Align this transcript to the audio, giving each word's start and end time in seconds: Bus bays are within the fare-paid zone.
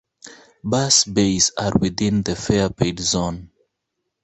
Bus 0.63 1.03
bays 1.03 1.51
are 1.59 1.73
within 1.79 2.23
the 2.23 2.35
fare-paid 2.35 2.99
zone. 2.99 3.51